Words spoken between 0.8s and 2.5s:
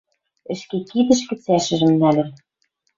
кидӹшкӹ цӓшӹжӹм нӓлӹн.